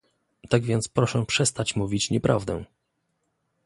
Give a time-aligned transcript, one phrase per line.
[0.49, 2.65] Tak więc proszę przestać mówić nieprawdę